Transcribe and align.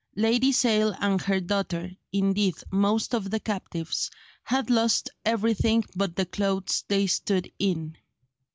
Lady 0.15 0.51
Sale 0.51 0.95
and 0.99 1.21
her 1.21 1.39
daughter—indeed, 1.39 2.55
most 2.71 3.13
of 3.13 3.29
the 3.29 3.39
captives—had 3.39 4.71
lost 4.71 5.11
everything 5.23 5.83
but 5.95 6.15
the 6.15 6.25
clothes 6.25 6.83
they 6.87 7.05
stood 7.05 7.51
in. 7.59 7.95